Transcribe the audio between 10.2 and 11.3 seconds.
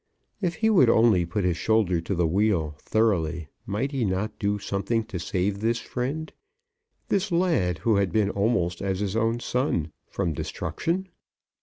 destruction?